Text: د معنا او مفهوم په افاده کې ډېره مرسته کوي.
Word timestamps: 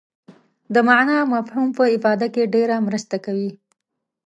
د 0.73 0.75
معنا 0.87 1.15
او 1.21 1.27
مفهوم 1.35 1.69
په 1.77 1.83
افاده 1.97 2.27
کې 2.33 2.51
ډېره 2.55 2.75
مرسته 2.87 3.15
کوي. 3.25 3.51